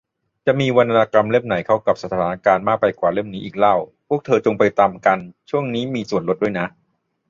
[0.45, 3.75] จะมีวรรณกรรมเล่มไหนเข้ากับสถานการณ์มากไปกว่าเล่มนี้อีกเล่า
[4.07, 6.67] พวกเธอว์จงไปตำกัน ช่วงนี้มีส่วนลดด้วยนะ